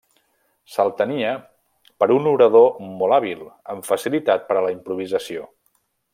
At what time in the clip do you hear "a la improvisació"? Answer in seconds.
4.59-5.47